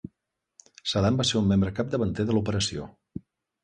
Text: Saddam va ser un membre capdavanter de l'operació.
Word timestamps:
Saddam 0.93 1.21
va 1.21 1.27
ser 1.33 1.39
un 1.43 1.47
membre 1.53 1.77
capdavanter 1.83 2.29
de 2.31 2.39
l'operació. 2.41 2.93